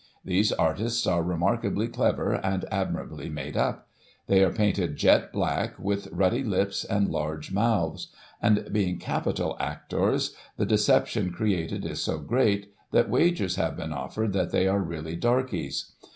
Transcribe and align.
These 0.25 0.51
artists 0.53 1.05
are 1.05 1.21
remarkably 1.21 1.87
clever, 1.87 2.33
and 2.33 2.65
ad 2.71 2.91
mirably' 2.91 3.31
made 3.31 3.55
up/ 3.55 3.87
They 4.25 4.43
are 4.43 4.51
painted 4.51 4.95
jet 4.95 5.31
black, 5.31 5.77
with 5.77 6.07
ruddy 6.11 6.43
lips, 6.43 6.83
and 6.83 7.07
large 7.07 7.51
mouths; 7.51 8.07
and, 8.41 8.67
being 8.73 8.97
capital 8.97 9.55
actors, 9.59 10.33
the 10.57 10.65
deception 10.65 11.29
created 11.31 11.85
is 11.85 12.01
so 12.01 12.17
great, 12.17 12.73
that 12.89 13.11
wagers 13.11 13.57
have 13.57 13.77
been 13.77 13.93
offered 13.93 14.33
that 14.33 14.49
they 14.49 14.67
are 14.67 14.79
really 14.81 15.15
'darkies.' 15.15 15.91